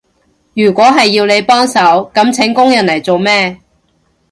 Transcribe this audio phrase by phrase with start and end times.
[0.55, 1.79] 如果係要你幫手，
[2.11, 3.59] 噉請工人嚟做咩？